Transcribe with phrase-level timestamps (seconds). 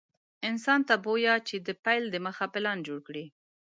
[0.49, 3.25] انسان ته بويه چې د پيل دمخه پلان جوړ کړي.